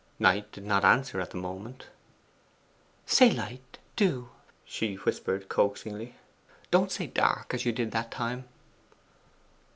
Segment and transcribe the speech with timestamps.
[0.17, 1.85] Knight did not answer at the moment.
[3.05, 4.29] 'Say light, do!'
[4.65, 6.15] she whispered coaxingly.
[6.71, 8.45] 'Don't say dark, as you did that time.